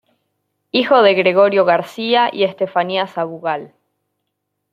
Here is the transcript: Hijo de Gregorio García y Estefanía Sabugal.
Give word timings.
Hijo 0.71 1.03
de 1.03 1.13
Gregorio 1.13 1.63
García 1.63 2.31
y 2.33 2.43
Estefanía 2.43 3.05
Sabugal. 3.05 3.75